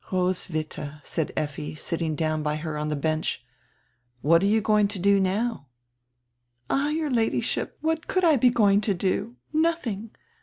[0.11, 3.45] "Roswitha," said Effi, sitting down by her on die bench.
[4.21, 5.67] "What are you going to do now?"
[6.71, 9.35] "All, your Ladyship, what could I be going to do?
[9.53, 10.09] Nothing.